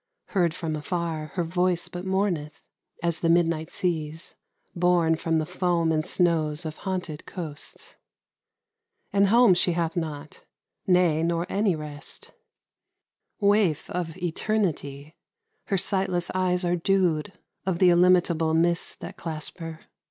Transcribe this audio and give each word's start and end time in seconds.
Heard 0.29 0.55
from 0.55 0.75
afar, 0.75 1.27
Her 1.35 1.43
voice 1.43 1.87
but 1.87 2.07
mourneth, 2.07 2.63
as 3.03 3.19
the 3.19 3.29
midnight 3.29 3.69
sea's, 3.69 4.33
Borne 4.75 5.13
from 5.13 5.37
the 5.37 5.45
foam 5.45 5.91
and 5.91 6.03
snows 6.03 6.65
of 6.65 6.77
haunted 6.77 7.27
coasts. 7.27 7.97
And 9.13 9.27
home 9.27 9.53
she 9.53 9.73
hath 9.73 9.95
not 9.95 10.43
nay, 10.87 11.21
nor 11.21 11.45
any 11.49 11.75
rest. 11.75 12.31
93 13.41 13.47
MUSIC. 13.47 13.51
Waif 13.51 13.89
of 13.91 14.17
eternity, 14.17 15.15
her 15.65 15.77
sightless 15.77 16.31
eyes 16.33 16.65
Are 16.65 16.75
dewed 16.75 17.33
of 17.67 17.77
the 17.77 17.91
illimitable 17.91 18.55
mists 18.55 18.95
That 18.95 19.17
clasp 19.17 19.59
her. 19.59 19.81